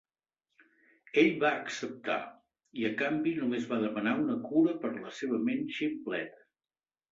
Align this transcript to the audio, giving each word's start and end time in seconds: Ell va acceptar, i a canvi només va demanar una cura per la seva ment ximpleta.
Ell 1.23 1.29
va 1.43 1.51
acceptar, 1.65 2.15
i 2.81 2.87
a 2.89 2.91
canvi 3.03 3.35
només 3.43 3.69
va 3.75 3.79
demanar 3.85 4.17
una 4.25 4.41
cura 4.49 4.77
per 4.87 4.93
la 4.99 5.15
seva 5.21 5.43
ment 5.53 5.65
ximpleta. 5.79 6.45